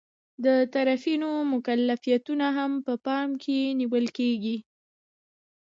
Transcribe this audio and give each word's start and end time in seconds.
د 0.45 0.47
طرفینو 0.73 1.29
مکلفیتونه 1.53 2.47
هم 2.57 2.71
په 2.85 2.93
پام 3.05 3.29
کې 3.43 3.57
نیول 3.79 4.05
کیږي. 4.17 4.57